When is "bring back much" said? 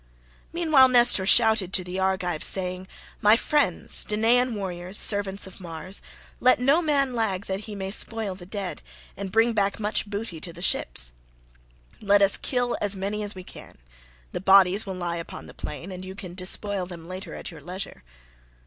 9.31-10.09